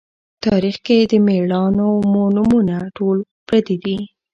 تاریخ 0.45 0.75
کښې 0.85 0.97
د 1.11 1.13
مــړانو 1.25 1.87
مـو 2.11 2.23
نومــونه 2.35 2.75
ټول 2.97 3.17
پردي 3.47 3.77
دي 3.83 3.97